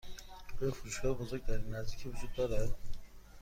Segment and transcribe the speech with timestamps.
[0.61, 2.75] آیا فروشگاه بزرگ در این نزدیکی وجود دارد؟